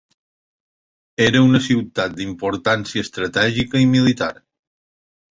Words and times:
Era 1.25 1.41
una 1.47 1.59
ciutat 1.65 2.15
d'importància 2.21 3.03
estratègica 3.07 3.83
i 3.83 3.91
militar. 3.91 4.31